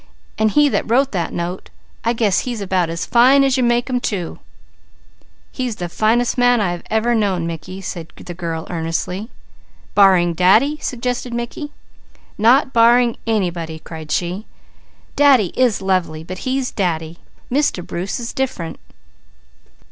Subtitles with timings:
[0.39, 1.69] And he that wrote the note,
[2.03, 4.39] I guess he's about as fine as you make them, too!"
[5.51, 9.29] "He's the finest man I ever have known, Mickey!" said the girl earnestly.
[9.93, 11.71] "Barring Daddy?" suggested Mickey.
[12.35, 14.47] "Not barring anybody!" cried she.
[15.15, 17.19] "Daddy is lovely, but he's Daddy!
[17.51, 17.85] Mr.
[17.85, 18.79] Bruce is different!"